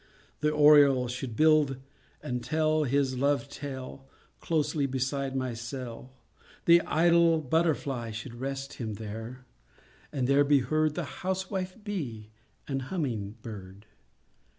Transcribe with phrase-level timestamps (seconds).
[0.39, 1.77] The oriole should build
[2.23, 6.11] and tell His love tale, close beside my cell;
[6.65, 9.45] The idle butterfly Should rest him there,
[10.11, 12.31] and there be heard The housewife bee
[12.67, 13.85] and humming bird.